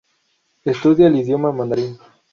Estudia 0.65 1.05
el 1.09 1.15
idioma 1.17 1.51
mandarín. 1.51 1.99